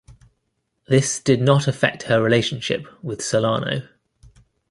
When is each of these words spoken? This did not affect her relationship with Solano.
This 0.87 1.19
did 1.19 1.43
not 1.43 1.67
affect 1.67 2.01
her 2.09 2.23
relationship 2.23 2.87
with 3.03 3.21
Solano. 3.23 3.87